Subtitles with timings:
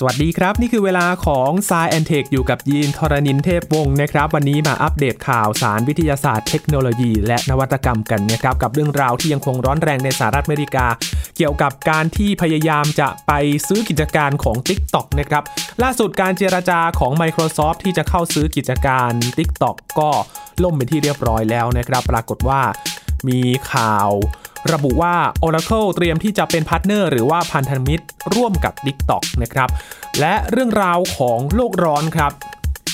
[0.00, 10.86] สวัสดีครับ นี่คือเวลาของ s ายแอนเทคอยู่กับยีนทรณินเทพวงศ์นะครับ วันนี้มาอัปเดตข่าวสารวิทยาศาสตร์เทคโนโลยี และนวัตกรรมกันนะครับ กับเรื่องราวที่ยังคงร้อนแรงในสหรัฐอเมริกา
[11.36, 13.32] เกี่ยวกับการที่พยายามจะไป
[13.66, 15.42] ซื้อกิจการของ TikTok นะครับ
[15.82, 20.10] ล่าสุดการเจราจาของ Microsoft ที่จะเข้าซื้อกิจการ TikTok ก็
[20.62, 22.60] ล่มเป็นที่เรียบร้อยแล้วนะครับ ปรากฏว่า
[23.28, 23.40] มี
[23.72, 24.10] ข่าว
[24.72, 25.14] ระบุว่า
[25.46, 28.04] Oracle เตรียมที่จะเป็น partner หรือว่าพันธมิตร
[28.34, 29.68] ร่วมกับ TikTok นะครับ
[30.20, 32.32] และเรื่องราวของโลกร้อนครับ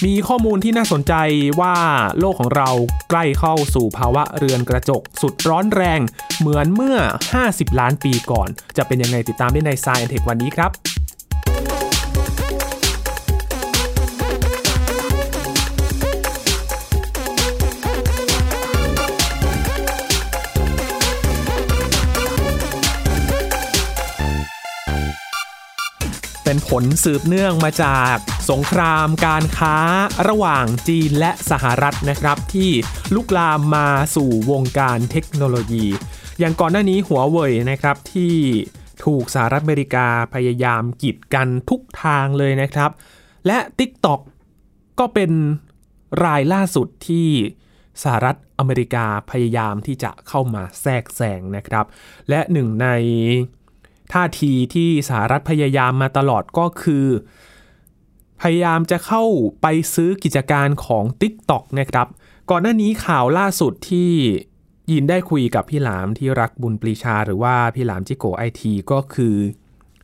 [0.04, 1.14] มีข้อมูลที่น่าสนใจ
[1.60, 1.76] ว่า
[2.18, 2.70] โลกของเรา
[3.10, 6.00] ใกล้เข้าสู่ภาวะเรือนกระจก สุดร้อนแรง
[6.38, 6.96] เหมือนเมื่อ
[7.38, 10.70] 50 ล้านปีก่อน จะเป็นยังไงติดตามได้ใน Science Tech วันนี้ครับ
[26.54, 28.16] เป็นผลสืบเนื่องมาจาก
[28.50, 29.76] สงครามการค้า
[30.28, 32.70] ระหว่างจีนและสหรัฐนะครับ ที่
[33.14, 35.86] ลุกลามมาสู่วงการเทคโนโลยี
[36.38, 38.34] อย่างก่อนหน้านี้หัวเว่ยนะครับที่
[39.04, 42.90] ถูกสหรัฐอเมริกาพยายามกีดกันทุกทางเลยนะครับ
[43.46, 44.20] และ TikTok
[44.98, 45.30] ก็เป็น
[46.24, 47.28] รายล่าสุดที่
[48.02, 51.86] สหรัฐอเมริกาพยายามที่จะเข้ามาแทรกแซงนะครับ
[52.28, 52.88] และหนึ่งใน
[54.12, 57.06] ท่าทีที่สหรัฐพยายามมาตลอดก็คือ
[58.42, 59.24] พยายามจะเข้า
[59.62, 62.06] ไปซื้อกิจการของ TikTok นะครับ
[62.50, 64.12] ก่อนหน้านี้ข่าวล่าสุดที่
[64.92, 69.36] ยินได้คุยกับพี่หลามที่รักบุญปรีชา หรือว่าพี่หลามจิโกไอทีก็คือ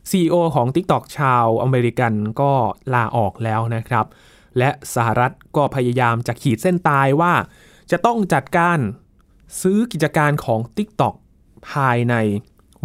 [0.09, 2.51] CEO ของ TikTok ชาวอเมริกันก็
[2.93, 4.05] ลาออกแล้วนะครับ
[4.57, 7.33] และสหรัฐก็พยายามจะขีดเส้นตายว่า
[7.91, 8.79] จะต้องจัดการ
[9.61, 11.15] ซื้อกิจการของ TikTok
[11.71, 12.15] ภายใน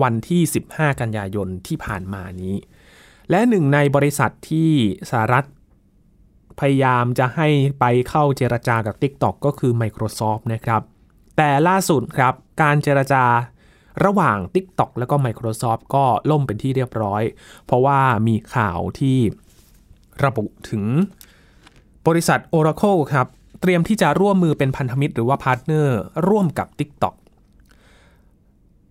[0.02, 2.54] วันที่ 15 กันยายนที่ผ่านมานี้
[3.30, 4.70] และหนึ่งในบริษัทที่
[5.10, 5.46] สหรัฐ
[6.60, 7.48] พยายามจะให้
[7.80, 10.82] ไปเข้าเจรจากับ TikTok ก็คือ Microsoft นะครับ
[11.36, 13.24] แต่ล่าสุดครับ การเจรจา
[14.04, 17.22] ระหว่าง TikTok แล้วก็ Microsoft ก็ล่มเป็นที่เรียบร้อย
[17.64, 19.18] เพราะว่ามีข่าวที่
[20.24, 20.84] ระบุถึง
[22.06, 23.26] บริษัท Oracle ครับ
[23.60, 27.14] เตรียมที่จะร่วมมือเป็นพันธมิตรหรือว่า partner ร่วมกับ TikTok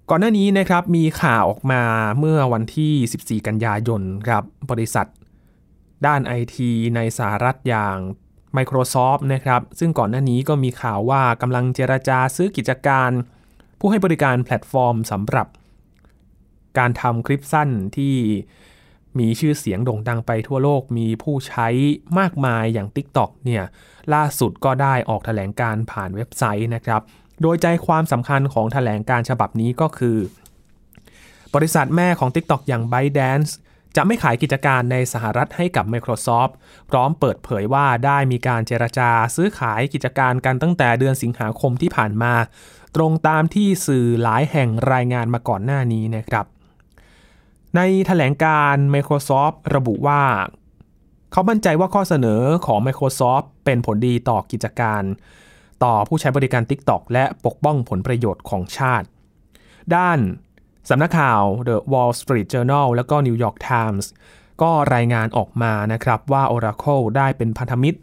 [0.09, 1.81] ก่อนหน้านี้นะครับมีข่าวออกมา
[2.19, 5.07] เมื่อวันที่ 14 กันยายนครับบริษัท
[6.05, 7.97] ด้านไอทีในสหรัฐอย่าง
[8.57, 13.11] Microsoft นะครับซึ่งก่อนหน้านี้ก็มีข่าวว่ากำลังเจราจาซื้อกิจการ
[13.79, 15.47] ผู้ให้บริการแพลตฟอร์มสำหรับ
[16.77, 18.16] การทำคลิปสั้นที่
[19.19, 21.67] มีชื่อเสียงโด่งดังไปทั่วโลกมีผู้ใช้
[22.19, 23.63] มากมายอย่าง TikTok เนี่ย
[24.13, 27.01] ล่าสุดก็ได้ออกแถลงการผ่านเว็บไซต์นะครับ
[27.41, 30.18] โดยใจความสำคัญของแถลงการฉบับนี้ก็คือ
[31.56, 33.51] บริษัทแม่ของ TikTok อย่าง ByteDance
[33.96, 36.51] จะไม่ขายกิจการในสหรัฐให้กับ Microsoft
[36.90, 42.34] พร้อมเปิดเผยว่าได้มีการเจรจาซื้อขายกิจการกันตั้งแต่เดือนสิงหาคมที่ผ่านมา
[42.96, 46.46] ตรงตามที่สื่อหลายแห่งรายงานมาก่อนหน้านี้นะครับ
[47.75, 50.22] ในแถลงการ Microsoft ระบุว่า
[51.31, 55.03] เขามั่นใจว่าข้อเสนอของ Microsoft เป็นผลดีต่อกิจการ
[55.83, 59.07] ต่อผู้ใช้บริการ TikTok และปกป้องผลประโยชน์ของชาติ
[59.95, 60.19] ด้าน
[60.89, 64.05] สำนักข่าว The Wall Street Journal และก็ New York Times
[64.61, 67.99] ก็รายงานออกมานะครับว่า Oracle ได้เป็นพันธมิตร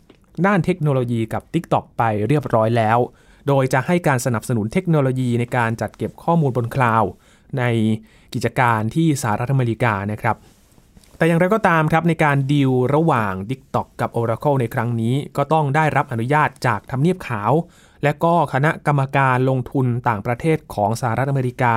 [0.46, 2.98] ด้านเทคโนโลยีกับ TikTok ไปเรียบร้อยแล้ว
[3.48, 7.10] โดยจะให้การสนับสนุนเทคโนโลยีในการจัดเก็บข้อมูลบนคลาวด์
[7.58, 7.62] ใน
[8.34, 10.36] กิจการที่สหรัฐอเมริกานะครับ
[11.22, 17.52] แต่อย่างไรก็ตามครับในการดีลระหว่าง TikTok กับ Oracle ในครั้งนี้ ก็ต้องได้รับอนุญาตจากทำเนียบขาว
[18.02, 21.74] และก็คณะกรรมการลงทุนต่างประเทศของสหรัฐอเมริกา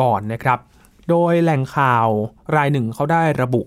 [0.00, 0.58] ก่อนนะครับ
[1.08, 2.08] โดยแหล่งข่าว
[2.56, 3.62] รายหนึ่งเขาได้ระบุ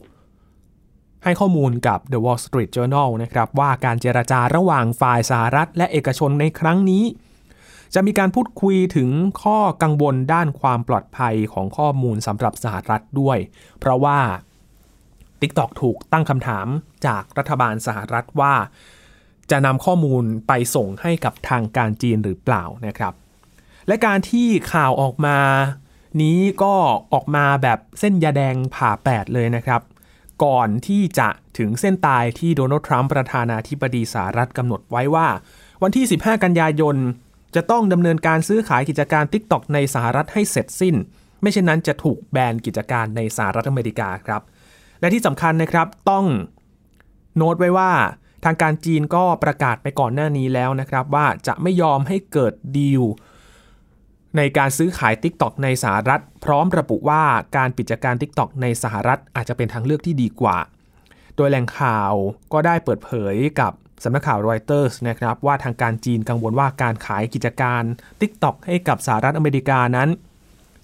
[1.23, 7.03] ให้ข้อมูลกับ The Wall Street Journal นะครับว่าการเจราจาระหว่างฝ่ายสหรัฐ และเอกชนในครั้งนี้
[7.93, 9.09] จะมีการพูดคุยถึง
[9.41, 13.37] ข้อกังวลด้านความปลอดภัยของข้อมูลสำหรับสหรัฐด้วย
[13.81, 14.19] เพราะว่า
[15.41, 16.67] TikTok ถูกตั้งคำถาม
[17.05, 18.55] จากรัฐบาลสหรัฐว่า
[19.51, 23.13] จะนำข้อมูลไปส่งให้กับทางการจีนหรือเปล่านะครับ
[23.87, 25.37] และการที่ข่าวออกมา
[26.21, 26.75] นี้ก็
[27.13, 29.81] ออกมาแบบเส้นยาแดงผ่าแปดเลยนะครับ
[30.43, 35.27] ก่อนที่จะถึงเส้นตายที่โดนัลด์ทรัมป์ประธานาธิบดีสหรัฐกำหนดไว้ว่า
[35.83, 36.97] วันที่ 15 กันยายน
[37.55, 40.95] จะต้องดำเนินการซื้อขายกิจการ TikTok ในสหรัฐให้เสร็จสิ้น
[41.41, 44.41] ไม่เช่นนั้นจะถูกแบนกิจการในสหรัฐอเมริกาครับ
[45.01, 46.25] และที่สำคัญนะครับต้อง
[47.35, 47.91] โน้ตไว้ว่า
[48.45, 53.03] ทางการจีนก็ประกาศไปก่อนหน้านี้แล้วนะครับ ว่าจะไม่ยอมให้เกิดดีล
[54.37, 57.23] ในการซื้อขาย TikTok ในสหรัฐ พร้อมระบุว่า
[57.57, 60.57] การปิดกิจการ TikTok ในสหรัฐอาจจะเป็นทางเลือกที่ดีกว่า
[61.35, 62.13] โดยแหล่งข่าว
[62.53, 63.71] ก็ได้เปิดเผยกับ
[64.03, 67.83] สำนักข่าวรอยเตอร์สนะครับว่าทางการจีนกังวลว่าการขายกิจการ
[68.21, 70.09] TikTok ให้กับสหรัฐอเมริกานั้น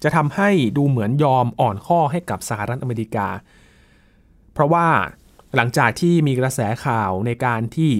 [0.02, 3.28] จะทำให้ดูเหมือนยอมอ่อนข้อให้กับสหรัฐอเมริกา
[4.58, 4.88] เพราะว่า
[5.56, 7.92] หลังจากที่มีกระแสข่าวในการที่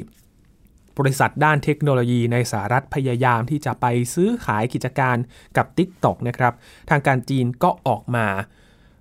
[0.99, 5.17] บริษัทด้านเทคโนโลยีในสหรัฐพยายามที่จะไปซื้อขายกิจการ
[5.57, 6.53] กับ TikTok นะครับ
[6.91, 8.27] ทางการจีนก็ออกมา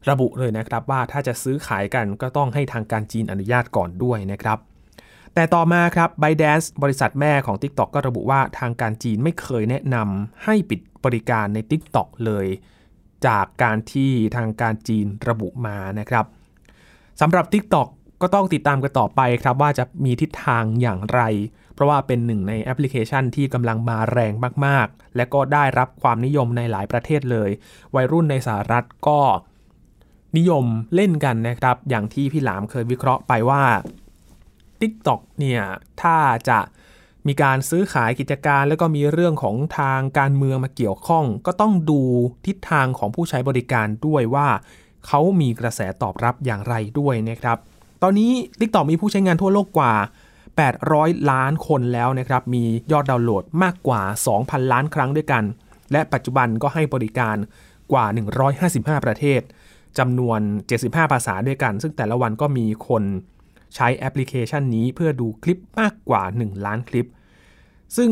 [0.10, 4.58] ระบุเลยนะครับว่าถ้าจะซื้อขายกันก็ต้องให้ทางการจีนอนุญาตก่อนด้วยนะครับ
[5.34, 12.48] แต่ต่อมาครับ b y d a n c e บริษัทแม่ของ TikTok ก็ระบุว่าทางการจีนไม่เคยแนะนำให้ปิดบริการใน TikTok เลย
[13.28, 16.26] จากการที่ทางการจีนระบุมานะครับ
[17.22, 17.88] สำหรับ TikTok
[18.22, 21.22] ก็ต้องติดตามกันต่อไปครับว่าจะมีทิศทางอย่างไร
[21.74, 24.34] เพราะว่าเป็นหนึ่งในแอปพลิเคชันที่กำลังมาแรง
[24.66, 27.50] มากๆ และก็ได้รับความนิยมในหลายประเทศเลย
[27.96, 29.20] วัยรุ่นในสหรัฐก็
[30.38, 30.66] นิยม
[30.96, 33.64] เล่นกันนะครับ อย่างที่พี่หลามเคยวิเคราะห์ไปว่า
[34.82, 35.62] TikTok เนี่ย
[36.02, 36.18] ถ้า
[36.50, 36.60] จะ
[37.28, 42.02] มีการซื้อขายกิจการ แล้วก็มีเรื่องของทางการเมืองมาเกี่ยวข้อง ก็ต้องดู
[42.46, 44.48] ทิศทางของผู้ใช้บริการด้วยว่า
[45.08, 47.58] เขามีกระแสตอบรับอย่างไรด้วยนะครับ
[48.04, 49.94] ตอนนี้ TikTok มีผู้ใช้งานทั่วโลกกว่า
[50.62, 54.02] 800 ล้านคนแล้วนะครับ มียอดดาวน์โหลดมากกว่า
[54.38, 55.44] 2,000 ล้านครั้งด้วยกัน
[55.92, 57.38] และปัจจุบันก็ให้บริการ
[57.92, 58.06] กว่า
[58.56, 59.42] 155 ประเทศ
[59.98, 60.40] จำนวน
[60.78, 63.04] 75 ภาษาด้วยกัน ซึ่งแต่ละวันก็มีคน
[63.76, 67.10] ใช้แอปพลิเคชันนี้เพื่อดูคลิปมากกว่า 1 ล้านคลิป
[67.98, 68.12] ซึ่ง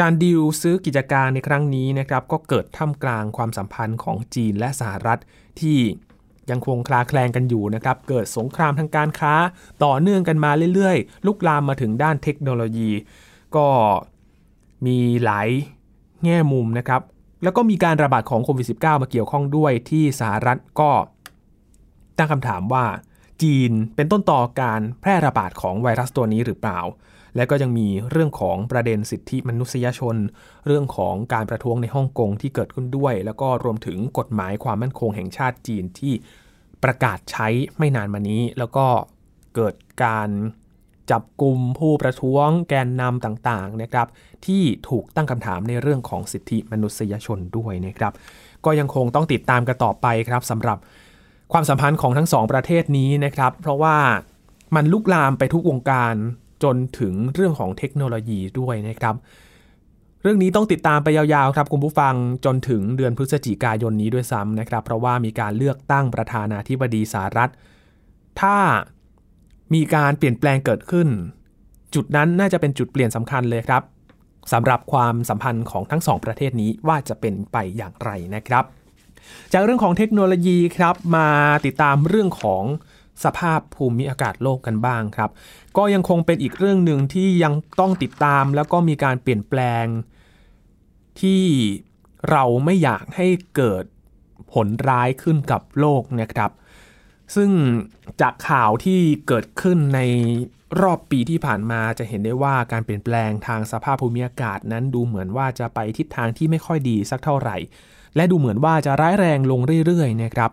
[0.00, 5.20] การดีลซื้อกิจการในครั้งนี้นะครับ ก็เกิดท่ามกลางความสัมพันธ์ของจีนและสหรัฐ
[5.60, 5.78] ที่
[6.50, 9.34] ยังคงคลาแคลงกันอยู่นะครับ เกิดสงครามทางการค้า
[9.84, 12.90] ต่อเนื่องกันมาเรื่อยๆ ลุกลามมาถึงด้านเทคโนโลยี
[13.56, 13.66] ก็
[14.86, 15.48] มีหลาย
[16.24, 17.02] แง่มุมนะครับ
[17.42, 20.90] แล้วก็มีการระบาดของโควิด -19 มาเกี่ยวข้องด้วยที่สหรัฐก็
[22.18, 22.84] ตั้งคำถามว่า
[23.42, 26.80] จีนเป็นต้นต่อการแพร่ระบาดของไวรัสตัวนี้หรือเปล่า
[27.36, 30.16] และก็ยังมีเรื่องของประเด็นสิทธิมนุษยชน
[30.66, 36.12] เรื่องของการประท้วงในฮ่องกงที่เกิดขึ้นด้วย แล้วก็รวมถึงกฎหมายความมั่นคงแห่งชาติจีนที่
[36.84, 37.48] ประกาศใช้
[37.78, 38.86] ไม่นานมานี้ แล้วก็
[39.54, 39.74] เกิด
[40.04, 40.30] การ
[41.10, 44.06] จับกลุ่มผู้ประท้วงแกนนำต่างๆนะครับ
[44.46, 48.12] ที่ถูกตั้งคำถามในเรื่องของสิทธิมนุษยชนด้วยนะครับ
[48.64, 50.78] ก็ยังคงต้องติดตามกันต่อไปครับสำหรับ
[51.52, 53.96] ความสัมพันธ์ของทั้งสองประเทศนี้นะครับ เพราะว่า
[54.74, 56.14] มันลุกลามไปทุกวงการ
[56.62, 59.14] จนถึงเรื่องของเทคโนโลยีด้วยนะครับ
[60.22, 62.14] เรื่องนี้ต้องติดตามไปยาวๆครับคุณผู้ฟัง
[62.44, 67.50] จนถึงเดือนพฤศจิกายนนี้ด้วยซ้ำนะครับ เพราะว่ามีการเลือกตั้งประธานาธิบดีสหรัฐ
[68.40, 68.56] ถ้า
[69.74, 71.08] มีการเปลี่ยนแปลงเกิดขึ้น
[71.94, 73.82] จุดนั้นน่าจะเป็นจุดเปลี่ยนสำคัญเลยครับ
[74.52, 78.64] สำหรับความสัมพันธ์ของทั้งสองประเทศนี้ว่าจะเป็นไปอย่างไรนะครับ
[79.52, 81.28] จากเรื่องของเทคโนโลยีครับมา
[81.66, 82.64] ติดตามเรื่องของ
[83.24, 85.30] สภาพภูมิอากาศโลกกันบ้างครับ
[85.76, 89.84] ก็ยังคงเป็นอีกเรื่องหนึ่งที่ยังต้องติดตาม แล้วก็มีการเปลี่ยนแปลง
[91.20, 91.44] ที่
[92.30, 93.84] เราไม่อยากให้เกิด
[94.52, 96.50] ผลร้ายขึ้นกับโลกนะครับ
[97.34, 97.50] ซึ่ง
[98.20, 100.00] จากข่าวที่เกิดขึ้นใน
[100.82, 107.56] รอบปีที่ผ่านมาจะเห็นได้ว่าการเปลี่ยนแปลงทางสภาพภูมิอากาศนั้นดูเหมือนว่าจะไปทิศทางที่ไม่ค่อยดีสักเท่าไหร่
[108.16, 110.50] และดูเหมือนว่าจะร้ายแรงลงเรื่อยๆนะครับ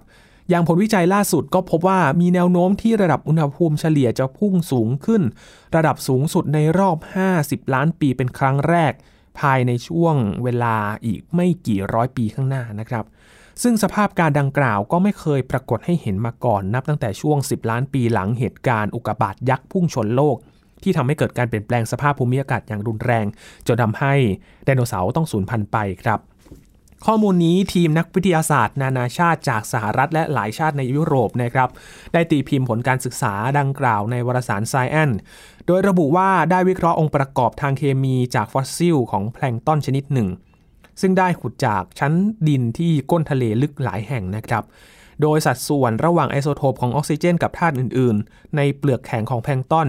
[0.49, 5.22] อย่างผลวิจัยล่าสุดก็พบว่ามีแนวโน้มที่ระดับอุณหภูมิเฉลี่ยจะพุ่งสูงขึ้น
[5.75, 6.98] ระดับสูงสุดในรอบ
[7.36, 8.93] 50 ล้านปีเป็นครั้งแรก
[9.39, 13.05] ภายในช่วงเวลาอีกไม่กี่ร้อยปีข้างหน้านะครับ
[13.63, 20.38] ซึ่งสภาพการดังกล่าวก็ไม่เคยปรากฏให้เห็นมาก่อนนับตั้งแต่ช่วง 10 ล้านปีหลังเหตุการณ์อุกกาบาตยักษ์พุ่งชนโลก
[20.83, 23.25] ที่ทำให้เกิดการเปลี่ยนแปลงสภาพภูมิอากาศอย่างรุนแรง
[23.67, 24.13] จนทำให้
[24.65, 26.19] ไดโนเสาร์ต้องสูญพันธุ์ไปครับ
[27.06, 31.70] ข้อมูลนี้ทีมนักวิทยาศาสตร์ นานาชาติจากสหรัฐและหลายชาติในยุโรปนะครับ
[32.13, 35.16] ได้ตีพิมพ์ผลการศึกษาดังกล่าวในวารสาร Science
[35.68, 40.30] โดยระบุว่าได้วิเคราะห์องค์ประกอบทางเคมีจากฟอสซิลของแพลงก์ตอนชนิดหนึ่ง
[41.01, 42.13] ซึ่งได้ขุดจากชั้น
[42.48, 44.63] ดินที่ก้นทะเลลึกหลายแห่งนะครับ
[45.22, 49.88] โดยสัดส่วนระหว่างไอโซโทปของออกซิเจนกับธาตุอื่น ๆ ในเปลือกแข็งของแพลงก์ตอน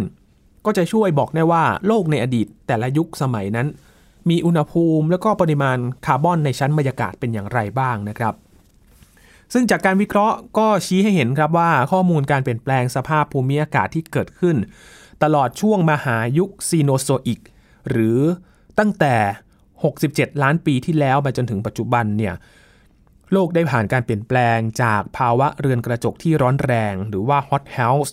[0.67, 3.67] ก็จะช่วยบอกได้ว่าโลกในอดีตแต่ละยุคสมัยนั้น
[4.31, 8.35] มีอุณหภูมิ แล้วก็ปริมาณคาร์บอนในชั้นบรรยากาศเป็นอย่างไรบ้างนะครับ
[9.53, 14.57] ซึ่งจากการวิเคราะห์ก็ชี้ให้เห็นครับว่าข้อมูลการเปลี่ยนแปลงสภาพภูมิอากาศที่เกิดขึ้น
[15.23, 17.41] ตลอดช่วงมหายุคซีโนโซอิก
[17.91, 18.21] หรือ
[18.79, 19.17] ตั้งแต่
[19.79, 22.35] 67 ล้านปีที่แล้วมาจนถึงปัจจุบันเนี่ย
[23.33, 28.13] โลกได้ผ่านการเปลี่ยนแปลงจากภาวะเรือนกระจกที่ร้อนแรง หรือว่า hot house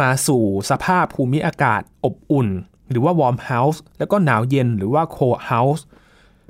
[0.00, 2.48] มาสู่สภาพภูมิอากาศอบอุ่น
[2.90, 5.82] หรือว่า warm house แล้วก็หนาวเย็นหรือว่า cold house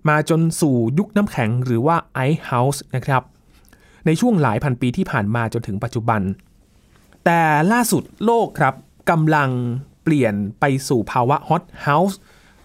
[0.09, 1.97] มาจนสู่ยุคน้ำแข็งหรือว่า
[2.29, 3.23] ice house นะครับ
[4.07, 6.21] ในช่วงหลายพันปีที่ผ่านมาจนถึงปัจจุบัน
[7.25, 8.75] แต่ล่าสุดโลกครับ
[9.11, 9.51] กำลัง
[10.03, 12.19] เปลี่ยนไปสู่ภาวะฮอตเฮาส์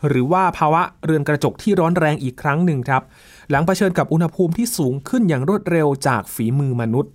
[0.07, 3.03] หรือว่าภาวะเรือนกระจกที่ร้อนแรงอีกครั้งหนึ่งครับ
[3.49, 7.13] หลังเผชิญกับอุณหภูมิที่สูงขึ้นอย่างรวดเร็วจากฝีมือมนุษย์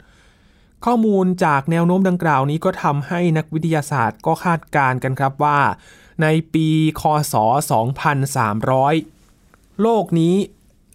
[0.84, 5.58] ข้อมูลจากแนวโน้มดังกล่าวนี้ก็ทำให้นักวิทยาศาสตร์ก็คาดการณ์กันครับว่า
[6.22, 6.68] ในปี
[7.00, 7.34] คศ
[8.56, 10.34] 2300 โลกนี้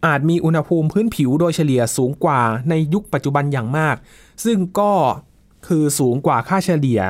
[0.06, 3.96] อาจมีอุณหภูมิพื้นผิวโดยเฉลี่ยสูงกว่าในยุคปัจจุบันอย่างมาก
[4.46, 4.92] ซึ่งก็
[5.68, 7.02] คือสูงกว่าค่าเฉลี่ย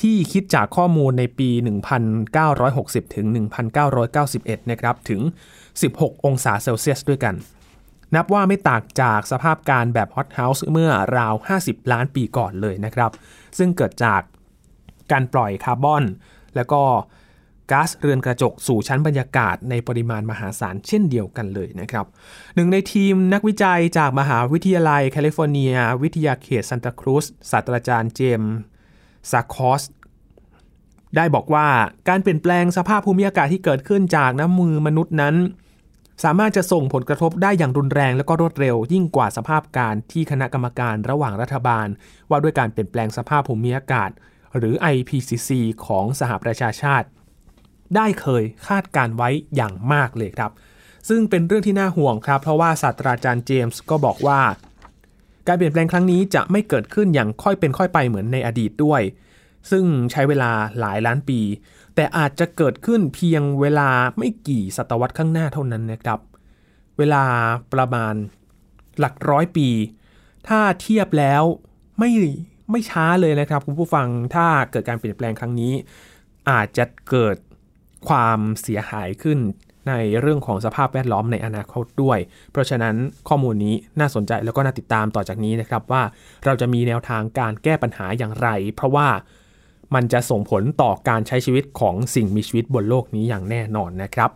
[0.00, 1.50] ที่คิดจากข้อมูลในปี
[2.52, 3.26] 1960 ถึง
[3.98, 5.20] 1991 นะครับ ถึง
[5.72, 7.34] 16 องศาเซลเซียสด้วยกัน
[8.14, 13.10] นับว่าไม่ต่างจากสภาพการณ์แบบ hot house เมื่อราว 50 ล้านปีก่อนเลยนะครับ
[13.58, 14.20] ซึ่งเกิดจาก
[15.12, 16.04] การปล่อยคาร์บอน
[16.56, 16.82] แล้วก็
[17.70, 22.06] ก๊าซเรือนกระจกสู่ชั้นบรรยากาศในปริมาณมหาศาลเช่นเดียวกันเลยนะครับ
[22.54, 28.54] หนึ่งในทีมนักวิจัยจากมหาวิทยาลัยแคลิฟอร์เนีย วิทยาเขตซันตาครูซศาสตราจารย์เจมส์
[29.30, 29.82] ซาคอส
[31.16, 31.66] ได้บอกว่า
[32.08, 35.36] การเปลี่ยนแปลงสภาพภูมิอากาศที่เกิดขึ้นจากน้ำมือมนุษย์นั้น
[36.24, 41.86] สามารถจะส่งผลกระทบได้อย่างรุนแรงและก็รวดเร็ว ยิ่งกว่าสภาพการที่คณะกรรมการระหว่างรัฐบาล
[42.30, 44.10] ว่าด้วยการเปลี่ยนแปลงสภาพภูมิอากาศ
[44.56, 45.50] หรือ IPCC
[45.86, 47.08] ของสหประชาชาติ
[47.96, 50.50] ได้เคยคาดการไว้อย่างมากเลยครับ
[51.08, 54.40] ซึ่งเป็นเรื่องที่น่าห่วงครับ เพราะว่าศาสตราจารย์เจมส์ก็บอกว่า
[55.46, 59.02] การเปลี่ยนแปลงครั้งนี้จะไม่เกิดขึ้นอย่างค่อยเป็นค่อยไปเหมือนในอดีตด้วย
[59.70, 61.40] ซึ่งใช้เวลาหลายล้านปี
[61.94, 66.18] แต่อาจจะเกิดขึ้นเพียงเวลาไม่กี่ศตวรรษข้างหน้าเท่านั้นนะครับ
[66.98, 67.24] เวลา
[67.72, 68.14] ประมาณ
[68.98, 69.68] หลักร้อยปี
[70.48, 71.42] ถ้าเทียบแล้ว
[71.98, 72.10] ไม่
[72.70, 75.72] ไม่ช้าเลยนะครับคุณผู้ฟังถ้าเกิดการเปลี่ยนแปลงครั้งนี้
[76.50, 77.36] อาจจะเกิด
[78.08, 79.38] ความเสียหายขึ้น
[79.88, 82.18] ในเรื่องของสภาพแวดล้อมในอนาคตด้วย
[82.52, 82.94] เพราะฉะนั้น
[83.28, 86.02] ข้อมูลนี้น่าสนใจแล้วก็น่าติดตามต่อจากนี้นะครับว่า
[86.44, 89.08] เราจะมีแนวทางการแก้ปัญหาอย่างไร เพราะว่า
[89.94, 94.30] มันจะส่งผลต่อการใช้ชีวิตของสิ่งมีชีวิตบนโลกนี้อย่างแน่นอนนะครับ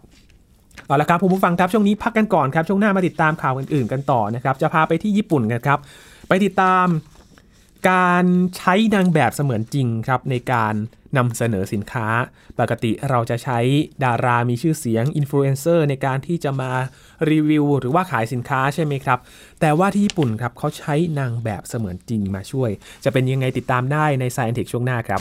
[0.87, 5.79] เอาละครับผู้ฟังครับช่วงนี้พักกันก่อนครับช่วงหน้ามาติดตามข่าวอื่นๆกันต่อนะครับจะพาไปที่ญี่ปุ่นกันครับ
[6.29, 6.87] ไปติดตาม
[7.91, 8.25] การ
[8.57, 10.75] ใช้นางแบบเสมือนจริงครับในการ
[11.17, 12.07] นำเสนอสินค้า
[12.61, 13.59] ปกติเราจะใช้
[14.05, 16.73] ดารามีชื่อเสียงอินฟลูเอนเซอร์ในการที่จะมา
[17.31, 19.19] รีวิวหรือว่าขายสินค้าใช่ไหมครับ
[19.61, 22.71] แต่ว่าที่ญี่ปุ่นครับเขาใช้นางแบบเสมือนจริงมาช่วย
[23.05, 25.21] จะเป็นยังไงติดตามได้ใน Science Tech ช่วงหน้าครับ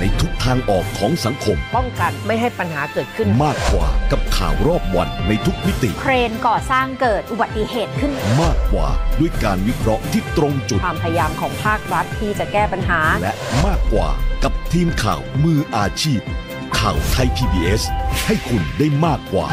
[0.00, 8.88] ในทุกทางออกของสังคม ป้องกันไม่ให้ปัญหาเกิดขึ้น มากกว่ากับข่าวรอบวันในทุกมิติ เครนก่อสร้างเกิดอุบัติเหตุขึ้น มากกว่า
[9.20, 13.32] ด้วยการวิเคราะห์ที่ตรงจุด ความพยายามของภาครัฐที่จะแก้ปัญหา และ
[13.66, 14.08] มากกว่า
[14.44, 16.20] กับทีมข่าวมืออาชีพ
[16.78, 17.82] ข่าวไทย PBS
[18.26, 19.46] ให้คุณได้มากกว่า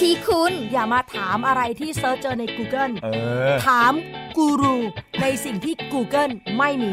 [0.00, 3.08] ที่คุณอย่ามาถามอะไรที่ search เจอใน Google เอ
[3.52, 3.92] อ ถาม
[4.36, 4.76] กูรู
[5.22, 6.92] ในสิ่งที่ Google ไม่มี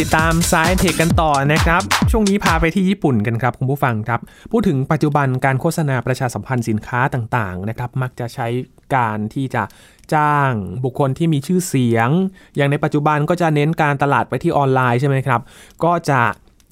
[0.00, 4.20] ติดตาม Sci Tech กันต่อนะครับ ช่วงนี้พาไปที่ญี่ปุ่นกันครับคุณผู้ฟังครับ
[4.52, 8.46] พูดถึงปัจจุบันการโฆษณาประชาสัมพันธ์สินค้าต่างๆนะครับ มักจะใช้
[8.96, 9.62] การที่จะ
[10.14, 10.52] จ้าง
[10.84, 12.08] บุคคลที่มีชื่อเสียง
[12.56, 15.40] อย่างในปัจจุบันก็จะเน้นการตลาดไปที่ออนไลน์ใช่ไหมครับ
[15.84, 16.22] ก็จะ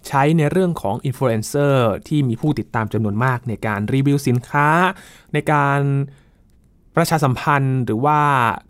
[0.08, 4.68] ใช้ในเรื่องของอินฟลูเอนเซอร์ที่มีผู้ติดตามจำนวนมากในการรีวิวสินค้า
[5.32, 5.80] ในการ
[6.96, 8.18] ประชาสัมพันธ์หรือว่า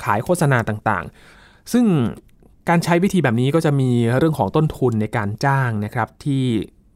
[0.04, 1.86] ขายโฆษณาต่างๆ ซึ่ง
[2.68, 6.44] การใช้วิธีแบบนี้ก็จะมีเรื่องของต้นทุนในการจ้างนะครับ ที่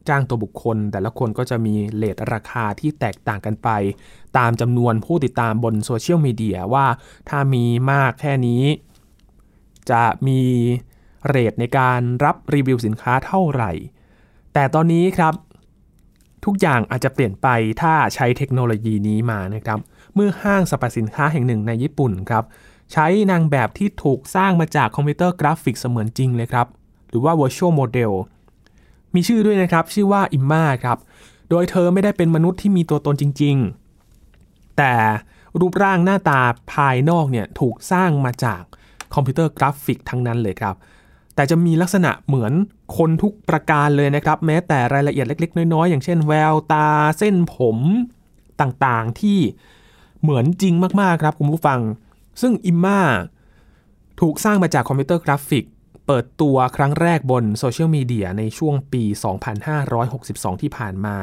[0.09, 3.69] จ้างตัวบุคคล แต่ละคนก็จะมีเลทราคาที่แตกต่างกันไป
[4.37, 6.85] ตามจำนวนผู้ติดตามบนโซเชียลมีเดียว่า
[7.29, 8.63] ถ้ามีมากแค่นี้
[9.91, 10.41] จะมี
[11.27, 13.71] เรทในการรับรีวิวสินค้าเท่าไหร่
[14.53, 15.33] แต่ตอนนี้ครับ
[16.45, 17.47] ทุกอย่างอาจจะเปลี่ยนไป
[17.81, 19.79] ถ้าใช้เทคโนโลยีนี้มานะครับ
[20.15, 22.43] เมื่อห้างสรรพสินค้าแห่งหนึ่งในญี่ปุ่นครับ
[22.93, 26.67] ใช้นางแบบที่ถูกสร้างมาจากคอมพิวเตอร์กราฟิกเสมือนจริงเลยครับ
[27.09, 28.11] หรือว่า virtual model
[29.15, 30.97] มีชื่อด้วยนะครับ ชื่อว่าอิมมาครับ
[31.49, 33.55] โดยเธอไม่ได้เป็นมนุษย์ที่มีตัวตนจริง
[34.17, 34.93] ๆ แต่
[35.59, 36.41] รูปร่างหน้าตา
[36.73, 38.61] ภายนอกเนี่ยถูกสร้างมาจาก
[39.13, 40.75] คอมพิวเตอร์กราฟิกทั้งนั้นเลยครับ
[41.35, 42.53] แต่จะมีลักษณะเหมือน
[42.97, 46.87] คนทุกประการเลยนะครับ แม้แต่รายละเอียดเล็ก ๆ น้อยๆ อย่างเช่น แววตา
[47.19, 47.77] เส้นผม
[48.61, 49.39] ต่างๆที่
[50.21, 51.79] เหมือนจริงมากๆครับคุณผู้ฟัง
[52.41, 53.01] ซึ่งอิมมา
[54.19, 55.65] ถูกสร้างมาจากคอมพิวเตอร์กราฟิก
[56.07, 59.03] เปิดตัวครั้งแรกบนโซเชียลมีเดียในช่วงปี
[59.83, 61.15] 2562 ที่ผ่านมา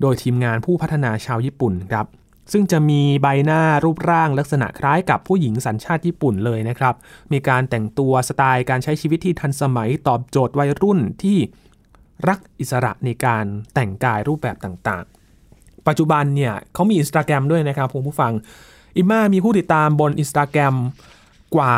[0.00, 2.06] โดยทีมงานผู้พัฒนาชาวญี่ปุ่นครับ
[2.52, 6.94] ซึ่งจะมีใบหน้ารูปร่างลักษณะคล้ายกับผู้หญิงสัญชาติญี่ปุ่นเลยนะครับ
[7.32, 11.38] มีการแต่งตัวสไตล์การใช้ชีวิตที่ทันสมัยตอบโจทย์วัยรุ่นที่
[12.28, 18.32] รักอิสระในการแต่งกายรูปแบบต่างๆ ปัจจุบันเนี่ยเขามีอินสตาแกรมด้วยนะครับคุณผู้ฟัง
[18.98, 20.74] อิม่ามีผู้ติดตามบนอินสตาแกรม
[21.54, 21.74] กว่า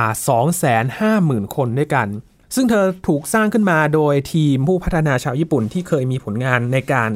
[0.76, 2.08] 250,000 คนด้วยกัน
[2.54, 7.10] ซึ่งเธอถูกสร้างขึ้นมาโดยทีมผู้พัฒนาชาวญี่ปุ่นที่เคยมีผลงานในการ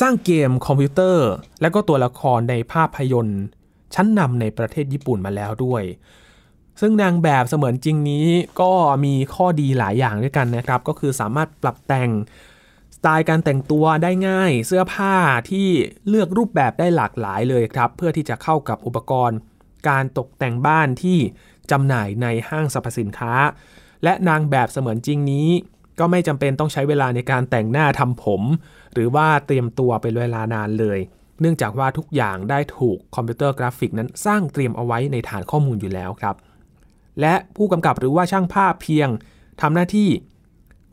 [0.00, 1.28] สร้างเกมคอมพิวเตอร์
[1.60, 3.42] และก็ตัวละครในภาพยนตร์
[3.94, 5.82] ชั้นนำในประเทศญี่ปุ่นมาแล้วด้วย
[6.80, 8.26] ซึ่งนางแบบเสมือนจริงนี้
[8.60, 8.72] ก็
[9.04, 12.10] มีข้อดีหลายอย่างด้วยกันนะครับ ก็คือสามารถปรับแต่งส
[13.02, 15.14] ไตล์การแต่งตัวได้ง่าย เสื้อผ้า
[15.50, 15.68] ที่
[16.08, 19.38] เลือกรูปแบบได้หลากหลายเลยครับ เพื่อที่จะเข้ากับอุปกรณ์
[19.88, 21.18] การตกแต่งบ้านที่
[21.70, 23.32] จำหน่ายในห้างสรรพสินค้า
[24.04, 25.48] และนางแบบเสมือนจริงนี้
[25.98, 28.42] ก็ไม่จำเป็นต้องใช้เวลาในการแต่งหน้าทำผม
[28.92, 30.98] หรือว่าเตรียมตัวเป็นเวลานานเลย
[31.40, 36.36] เนื่องจากว่าทุกอย่างได้ถูกคอมพิวเตอร์กราฟิกนั้นสร้างเตรียมเอาไว้ในฐานข้อมูลอยู่แล้วครับ
[37.20, 39.08] และผู้กำกับหรือว่าช่างภาพเพียง
[39.60, 40.08] ทำหน้าที่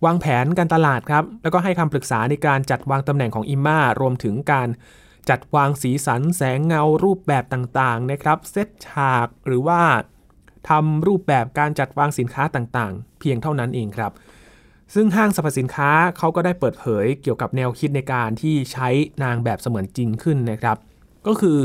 [0.05, 4.69] วางแผนการตลาดครับ แล้วก็ให้คำปรึกษาในการจัดวางตำแหน่งของอิมมารวมถึงการ
[5.29, 9.81] จัดวางสีสันแสงเงารูปแบบต่างๆนะครับ เซตฉากหรือว่า
[10.69, 14.11] ทำรูปแบบการจัดวางสินค้าต่างๆ เพียงเท่านั้นเองครับ
[14.93, 18.87] ซึ่งห้างสรรพสินค้าเขาก็ได้เปิดเผยเกี่ยวกับแนวคิดในการที่ใช้
[19.23, 20.77] นางแบบเสมือนจริงขึ้นนะครับ
[21.27, 21.59] ก็คือ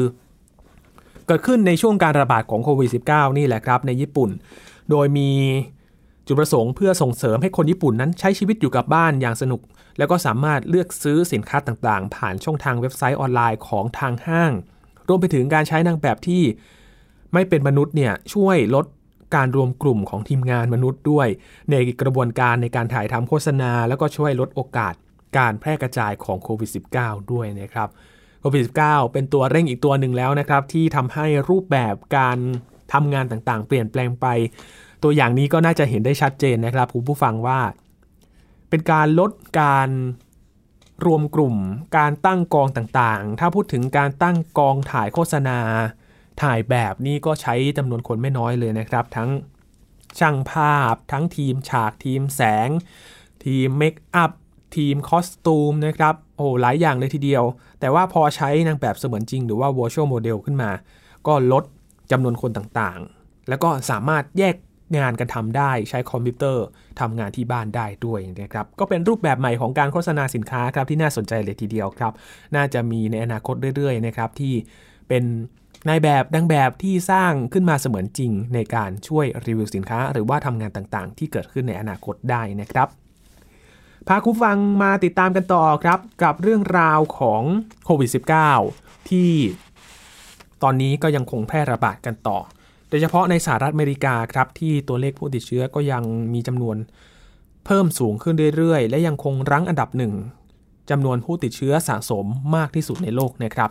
[1.27, 4.31] เกิดขึ้นในช่วงการระบาดของโควิด -19 นี่แหละครับในญี่ปุ่น
[4.91, 5.31] โดยมี
[6.27, 9.61] จุดประสงค์เพื่อส่งเสริมให้คนญี่ปุ่นนั้นใช้ชีวิตอยู่กับบ้านอย่างสนุก
[9.99, 14.53] แล้วก็สามารถเลือกซื้อสินค้าต่างๆ ผ่านช่องทางเว็บไซต์ออนไลน์ของทางห้าง
[15.09, 16.43] รวมไปถึงการใช้นางแบบที่
[17.33, 18.87] ไม่เป็นมนุษย์เนี่ยช่วยลด
[19.37, 21.29] การรวมกลุ่มของทีมงานมนุษย์ด้วย
[21.71, 24.95] ในกระบวนการในการถ่ายทำโฆษณา แล้วก็ช่วยลดโอกาส
[25.39, 27.89] การแพร่กระจายของโควิด -19 ด้วยนะครับ
[28.41, 32.39] โควิด -19 เป็นตัวเร่งอีกตัวหนึ่งแล้วนะครับ ที่ทำให้รูปแบบการ
[32.93, 34.27] ทำงานต่างๆ เปลี่ยนแปลงไป
[35.05, 37.61] ตัวอย่างนี้ก็น่าจะเห็นได้ชัดเจนนะครับคุณผู้ฟังว่า
[38.69, 39.89] เป็นการลดการ
[41.07, 41.57] รวมกลุ่ม
[41.97, 45.59] การตั้งกองต่างๆ ถ้าพูดถึงการตั้งกองถ่ายโฆษณา
[46.43, 49.31] ถ่ายแบบนี่ก็ใช้จำนวนคนไม่น้อยเลยนะครับ ทั้ง
[50.19, 52.69] ช่างภาพ ทั้งทีมฉากทีมแสง
[53.45, 54.33] ทีม makeup
[54.77, 57.45] ทีม costume นะครับโอ้หลายอย่างเลยทีเดียว
[57.81, 60.71] แต่ว่าพอใช้นางแบบเสมือนจริงหรือว่า virtual model ขึ้นมา
[61.27, 61.65] ก็ลด
[62.11, 64.57] จำนวนคนต่างๆ แล้วก็สามารถแยก
[64.97, 66.65] งานกันทำได้ใช้คอมพิวเตอร์
[67.01, 72.13] ทำงานที่บ้านได้ด้วยนะครับก็เป็นรูปแบบใหม่ของการโฆษณาสินค้าครับที่น่าสนใจเลยทีเดียวครับ
[72.57, 74.55] น่าจะมีในอนาคตเรื่อยๆนะครับที่
[75.09, 75.25] เป็น
[75.89, 82.89] นายแบบนางแบบที่สร้างขึ้นมาเสมือนจริงในการช่วยรีวิวสินค้า หรือว่าทำงานต่างๆ ที่เกิดขึ้นในอนาคตได้นะครับ
[84.09, 87.43] พาคุณฟังมาติดตามกันต่อครับ กับเรื่องราวของ
[87.85, 88.11] โควิด
[88.61, 89.31] -19 ที่
[90.63, 92.39] ตอนนี้ก็ยังคงแพร่ระบาดกันต่อ
[92.95, 96.03] ดยเฉพาะในสหรัฐอเมริกาครับที่ตัวเลขผู้ติดเชื้อก็ยัง
[96.35, 96.77] มีจำนวน
[97.67, 100.13] เพิ่มสูงขึ้นเรื่อยๆ และยังคงรั้งอันดับหนึ่ง
[100.91, 102.27] จำนวนผู้ติดเชื้อสะสม
[102.57, 103.71] มากที่สุดในโลกนะครับ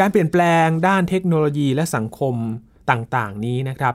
[0.00, 2.34] การเปลี่ยนแปลงด้านเทคโนโลยีและสังคม
[2.90, 3.94] ต่างๆ นี้นะครับ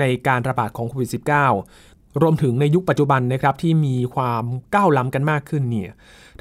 [0.00, 5.90] ในการระบาดของโควิด -19 รวมถึงในยุคปัจจุบันนะครับที่มีความก้าวล้ำกันมากขึ้นเนี่ย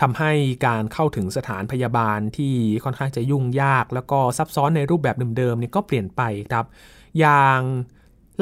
[0.01, 0.31] ทำให้
[0.65, 6.65] การเข้าถึงสถานพยาบาลที่ค่อนข้างจะยุ่งยาก แล้วก็ซับซ้อนในรูปแบบเดิมๆเนี่ยก็เปลี่ยนไปครับ
[7.19, 7.59] อย่าง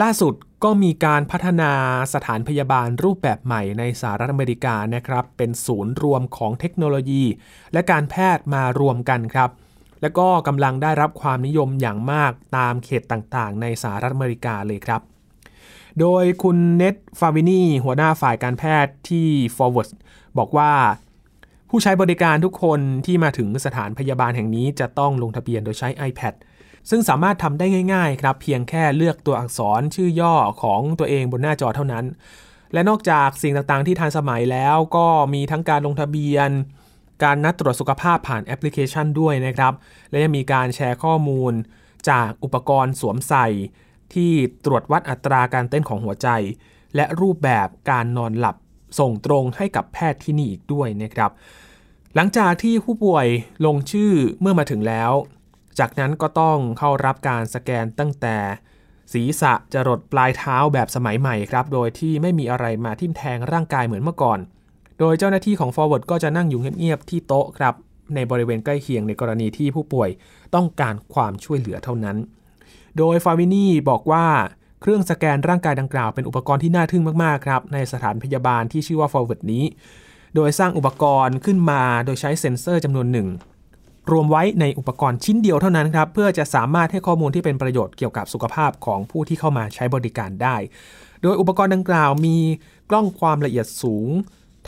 [0.01, 1.71] ล่าสุดก็มีการพัฒนา
[2.13, 7.23] สถานพยาบาลรูปแบบใหม่ในสหรัฐอเมริกานะครับ เป็นศูนย์รวมของเทคโนโลยี
[7.73, 9.49] และการแพทย์มารวมกันครับ
[10.01, 15.01] และก็กำลังได้รับความนิยมอย่างมากตามเขตต่างๆ ในสหรัฐอเมริกาเลยครับ
[15.99, 19.89] โดยคุณ Nate Favini หัวหน้าฝ่ายการแพทย์ที่ Forward
[20.37, 20.71] บอกว่า
[21.69, 26.33] ผู้ใช้บริการทุกคนที่มาถึงสถานพยาบาลแห่งนี้จะต้องลงทะเบียนโดยใช้ iPad
[26.89, 32.05] ซึ่งสามารถทำได้ง่ายๆครับเพียงแค่เลือกตัวอักษรชื่อย่อของตัวเองบนหน้าจอเท่านั้น
[32.73, 36.49] และนอกจากสิ่งต่างๆที่ทันสมัยแล้วก็มีทั้งการลงทะเบียน
[37.23, 39.73] การนัดตรวจสุขภาพผ่านแอปพลิเคชันด้วยนะครับ
[40.09, 41.53] และยังมีการแชร์ข้อมูล
[42.09, 43.47] จากอุปกรณ์สวมใส่
[44.15, 44.31] ที่
[44.65, 46.27] ตรวจวัดอัตราการเต้นของหัวใจ
[46.95, 48.55] และรูปแบบการนอนหลับ
[48.99, 51.31] ส่งตรงให้กับแพทย์ที่นี่อีกด้วยนะครับ
[52.15, 53.27] หลังจากที่ผู้ป่วย
[53.65, 55.11] ลงชื่อเมื่อมาถึงแล้ว
[55.79, 58.37] จากนั้นก็ต้องเข้ารับการสแกนตั้งแต่
[59.13, 64.39] ศีรษะจรดปลายเท้าแบบสมัยใหม่ครับ โดยที่ไม่มีอะไรมาทิ่มแทงร่างกายเหมือนเมื่อก่อน
[64.99, 67.73] โดยเจ้าหน้าที่ของ Forward ก็จะนั่งอยู่เงียบๆที่โต๊ะครับ
[68.15, 70.09] ในบริเวณใกล้เคียงในกรณีที่ผู้ป่วย
[70.55, 72.17] ต้องการความช่วยเหลือเท่านั้น
[72.97, 74.25] โดยฟาวินีบอกว่า
[74.81, 79.63] เครื่องสแกนร่างกายดังกล่าวเป็นอุปกรณ์ที่น่าทึ่งมากๆครับในสถานพยาบาลที่ชื่อว่า Forward นี้
[80.35, 83.27] โดยสร้างอุปกรณ์ขึ้นมาโดยใช้เซ็นเซอร์จำนวนหนึ่ง
[84.11, 90.55] รวมไว้ในอุปกรณ์ชิ้นเดียวเท่านั้นครับ เพื่อจะสามารถให้ข้อมูลที่เป็นประโยชน์เกี่ยวกับสุขภาพของผู้ที่เข้ามาใช้บริการได้
[91.21, 92.37] โดยอุปกรณ์ดังกล่าวมี
[92.89, 94.09] กล้องความละเอียดสูง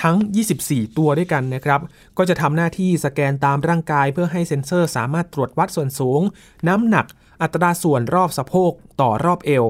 [0.01, 0.17] ทั้ง
[0.57, 1.81] 24 ตัวด้วยกันนะครับ
[2.17, 6.21] ก็จะทำหน้าที่สแกนตามร่างกายเพื่อให้เซ็นเซอร์สามารถตรวจวัดส่วนสูง
[6.67, 7.05] น้ำหนัก
[7.43, 9.65] อัตราส่วนรอบสะโพกต่อรอบเอว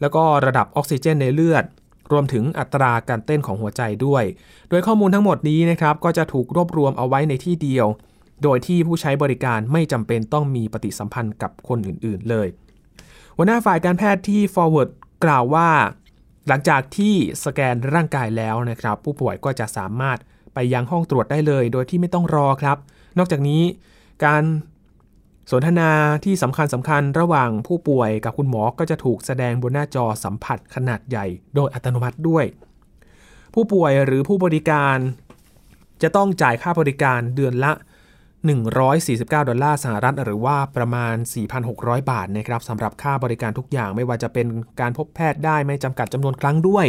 [0.00, 1.64] แล้วก็ระดับออกซิเจนในเลือด
[2.12, 4.24] รวมถึงอัตราการเต้นของหัวใจด้วย
[4.68, 7.86] โดยข้อมูลทั้งหมดนี้นะครับก็จะถูกรวบรวมเอาไว้ในที่เดียว
[8.42, 12.48] โดยที่ผู้ใช้บริการไม่จำเป็นต้องมีปฏิสัมพันธ์กับคนอื่น ๆ เลย
[13.36, 14.90] หัวหน้าฝ่ายการแพทย์ที่ Forward
[15.24, 15.68] กล่าวว่า
[16.48, 20.18] หลังจากที่สแกนร่างกายแล้วนะครับ ผู้ป่วยก็จะสามารถ
[20.54, 22.76] ไปยังห้องตรวจได้เลย โดยที่ไม่ต้องรอครับ
[23.18, 23.62] นอกจากนี้
[24.24, 24.42] การ
[25.50, 25.90] สนทนา
[26.24, 32.44] ที่สำคัญสำคัญระหว่างผู้ป่วยกับคุณหมอก็จะถูกแสดงบนหน้าจอสัมผัสขนาดใหญ่โดยอัตโนมัติด้วย
[33.54, 34.96] ผู้ป่วยหรือผู้บริการ
[36.02, 37.72] จะต้องจ่ายค่าบริการเดือนละ
[38.60, 41.14] 149 ดอลลาร์สหรัฐหรือว่าประมาณ
[41.62, 44.46] 4,600 บาทนะครับสำหรับค่าบริการทุกอย่างไม่ว่าจะเป็น
[44.80, 46.86] การพบแพทย์ได้ไม่จำกัดจำนวนครั้งด้วย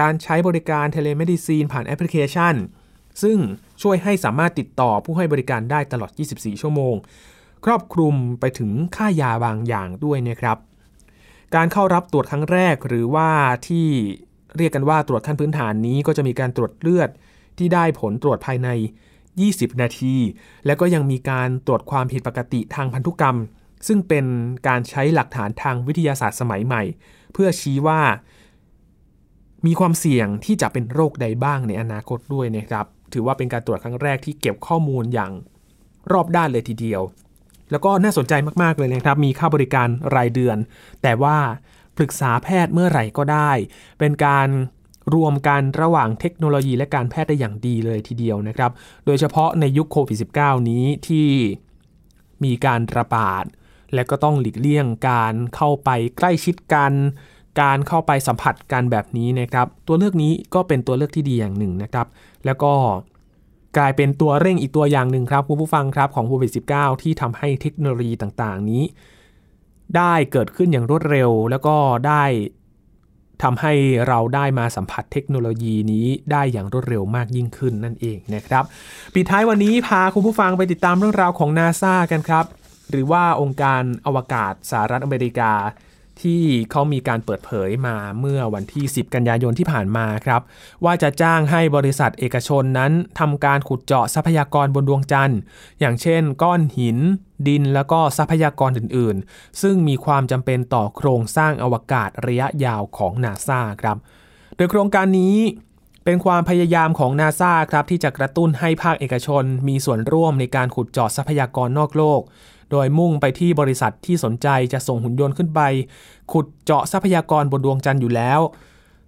[0.00, 2.54] การใช้บริการ telemedicine ผ่านแอปพลิเคชัน
[3.22, 3.38] ซึ่ง
[3.82, 6.94] ช่วยให้สามารถติดต่อผู้ให้บริการได้ตลอด 24 ชั่วโมง
[7.64, 10.58] ครอบคลุมไปถึงค่ายาบางอย่างด้วยนะครับ
[11.54, 13.30] การเข้ารับตรวจครั้งแรกหรือว่า
[13.68, 13.88] ที่
[14.56, 17.10] เรียกกันว่าตรวจขั้นพื้นฐานนี้ก็จะมีการตรวจเลือด
[17.58, 18.68] ที่ได้ผลตรวจภายใน
[19.24, 20.16] 20 นาที
[20.66, 23.36] และก็ยังมีการตรวจความผิดปกติทางพันธุกรรม
[23.86, 24.26] ซึ่งเป็น
[24.68, 26.82] การใช้หลักฐานทางวิทยาศาสตร์สมัยใหม่
[27.32, 28.00] เพื่อชี้ว่า
[29.66, 35.32] มีความเสี่ยงที่จะเป็นโรคใดบ้างในอนาคตด้วยนะครับ ถือว่าเป็นการตรวจครั้งแรกที่เก็บข้อมูลอย่าง
[36.12, 37.02] รอบด้านเลยทีเดียว
[37.70, 40.56] แล้วก็น่าสนใจมาก ๆ เลยนะครับ มีค่าบริการรายเดือน
[41.02, 41.36] แต่ว่า
[41.96, 43.50] ปรึกษาแพทย์เมื่อไหร่ก็ได้
[43.98, 44.48] เป็นการ
[45.14, 48.70] รวมกันระหว่างเทคโนโลยีและการแพทย์ได้อย่างดีเลยทีเดียวนะครับ
[49.06, 51.28] โดยเฉพาะในยุคโควิด -19 นี้ที่
[52.44, 53.44] มีการระบาด
[53.94, 56.92] และก็ต้องหลีกเลี่ยงการเข้าไปใกล้ชิดกัน
[57.60, 62.06] การเข้าไปสัมผัสกันแบบนี้นะครับ ตัวเลือกนี้ก็เป็นตัวเลือกที่ดีอย่างหนึ่งนะครับ
[62.46, 62.72] แล้วก็
[63.76, 68.82] กลายเป็นตัวเร่งอีกตัวอย่างหนึ่งครับคุณผู้ฟังครับของโควิด -19 ที่ทำให้เทคโนโลยีต่างๆ นี้
[69.96, 71.76] ได้เกิดขึ้นอย่างรวดเร็ว แล้วก็
[72.06, 72.24] ได้
[73.42, 73.72] ทำให้
[74.08, 78.64] เราได้มาสัมผัสเทคโนโลยีนี้ได้อย่างรวดเร็วมากยิ่งขึ้นนั่นเองนะครับ
[79.14, 82.44] ปิดท้ายวันนี้พาคุณผู้ฟังไปติดตามเรื่องราวของนาซากันครับ
[82.90, 85.52] หรือว่าองค์การอวกาศสหรัฐอเมริกา
[86.22, 90.42] ที่เขามีการเปิดเผยมาเมื่อวันที่ 10 กันยายนที่ผ่านมาครับ
[90.84, 95.38] ว่าจะจ้างให้บริษัทเอกชนนั้นทำการขุดเจาะทรัพยากรบนดวงจันทร์
[95.80, 96.98] อย่างเช่น ก้อนหิน
[97.48, 103.96] ดินแล้วก็ทรัพยากรอื่นๆ ซึ่งมีความจำเป็นต่อโครงสร้างอวกาศระยะยาวของนาซาครับ
[104.56, 105.36] โดยโครงการนี้
[106.04, 112.20] เป็นความพยายามของนาซาครับที่จะกระตุ้นให้ภาคเอกชนมีส่วนร่วมในการขุดเจาะทรัพยากรนอกโลก
[112.70, 115.60] โดยมุ่งไปที่บริษัทที่สนใจจะส่งหุ่นยนต์ขึ้นไป
[116.32, 118.40] ขุดเจาะทรัพยากรบนดวงจันทร์อยู่แล้ว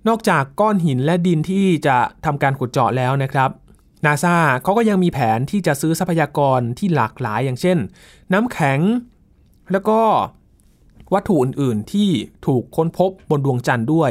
[0.08, 3.50] นอกจากก้อนหินและดินที่จะทำการขุดเจาะแล้วนะครับ
[4.04, 7.78] นาซาเขาก็ยังมีแผนที่จะซื้อทรัพยากรที่หลากหลายอย่างเช่น
[8.32, 8.80] น้ำแข็ง
[9.72, 10.00] แล้วก็
[11.14, 12.08] วัตถุอื่น ๆ ที่
[12.46, 14.10] ถูกค้นพบบนดวงจันทร์ด้วย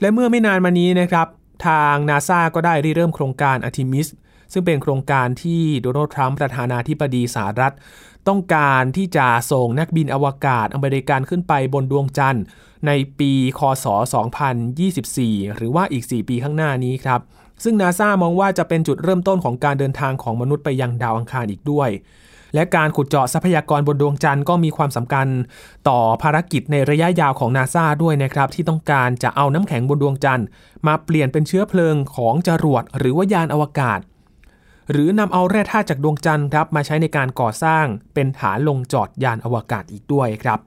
[0.00, 1.26] และเมื่อไม่นานมานี้นะครับ
[1.66, 4.06] ทางนาซาก็ได้ริเริ่มโครงการอาร์ทิมิส
[4.52, 7.74] ซึ่งเป็นโครงการที่โดนัลด์ทรัมป์ประธานาธิบดีสหรัฐ
[8.28, 12.44] ต้องการที่จะส่งนักบินอวกาศอเมริกันขึ้นไปบนดวงจันทร์
[12.86, 13.86] ในปีคศ
[14.70, 17.20] 2024 หรือว่าอีก 4 ปีข้างหน้านี้ครับ
[17.64, 21.90] ซึ่งนาซามองว่าจะเป็นจุดเริ่มต้นของการเดินทางของมนุษย์ไปยังดาวอังคารอีกด้วย
[22.54, 25.26] และการขุดเจาะทรัพยากรบนดวงจันทร์ก็มีความสำคัญ
[25.88, 30.46] ต่อภารกิจในระยะยาวของนาซาด้วยนะครับ ที่ต้องการจะเอาน้ำแข็งบนดวงจันทร์
[30.86, 34.00] มาเปลี่ยนเป็นเชื้อเพลิงของจรวดหรือว่ายานอวกาศ
[34.90, 40.58] หรือนำเอาแร่ธาตุจากดวงจันทร์ครับมาใช้ในการก่อสร้างเป็นฐานลงจอดยานอวกาศอีกด้วยครับ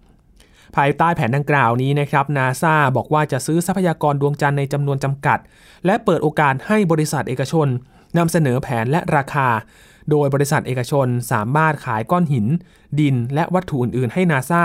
[0.76, 5.40] ภายใต้แผนดังกล่าวนี้นะครับนาซาบอกว่าจะซื้อทรัพยากรดวงจันทร์ในจำนวนจำกัด
[5.86, 7.68] และเปิดโอกาสให้บริษัทเอกชน
[8.18, 9.48] นำเสนอแผนและราคา
[10.10, 12.46] โดยบริษัทเอกชนสามารถขายก้อนหิน
[13.00, 14.64] ดิน และวัตถุอื่น ๆ ให้นาซา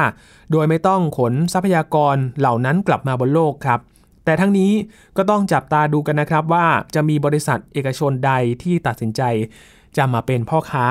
[0.52, 3.80] โดยไม่ต้องขนทรัพยากรเหล่านั้นกลับมาบนโลกครับ
[4.28, 4.72] แต่ทั้งนี้
[5.16, 9.22] ก็ต้องจับตาดูกันนะครับว่าจะมีบริษัทเอกชนใดที่ตัดสินใจ
[9.96, 10.86] จะมาเป็นพ่อค้า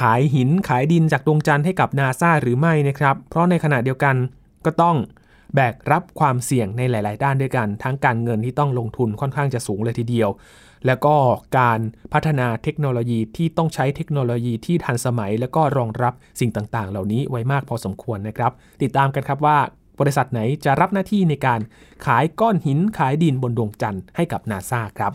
[0.00, 4.16] ขายหินขายดินจากดวงจันทร์ให้กับนาซาหรือไม่นะครับ เพราะในขณะเดียวกัน
[4.64, 4.96] ก็ต้อง
[5.54, 10.30] แบกรับความเสี่ยงในหลาย ๆ ด้านด้วยกัน ทั้งการเงินที่ต้องลงทุนค่อนข้างจะสูงเลยทีเดียว
[10.86, 11.14] แล้วก็
[11.58, 11.80] การ
[12.12, 19.58] พัฒนาเทคโนโลยีที่ต้องใช้เทคโนโลยีที่ทันสมัย แล้วก็รองรับสิ่งต่าง ๆ เหล่านี้ไว้มากพอสมควรนะครับ ติดตามกันครับว่า
[20.00, 21.60] บริษัทไหนจะรับหน้าที่ในการ
[22.06, 25.12] ขายก้อนหินขายดินบนดวงจันทร์ให้กับนาซาครับ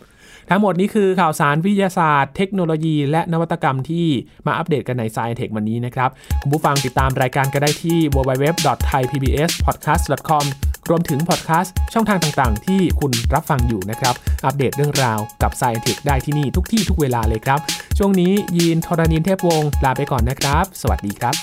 [0.50, 4.08] ทั้งหมดนี้คือข่าวสารวิทยาศาสตร์ เทคโนโลยี และนวัตกรรมที่
[4.48, 6.10] มาอัปเดตกันใน s ายเทควันนี้นะครับ
[6.42, 10.46] คุณผู้ฟังติดตามรายการก็ได้ที่ www.thaipbspodcast.com
[10.90, 17.60] รวมถึงพอดแคสต์ช่องทางต่างๆ ที่คุณรับฟังอยู่นะครับ อัปเดตเรื่องราวกับ s ายเทคได้ที่นี่ทุกที่ทุกเวลาเลยครับ
[17.98, 21.36] ช่วงนี้ยีนทรณินเทพวงศ์ลาไปก่อนนะครับ สวัสดีครับ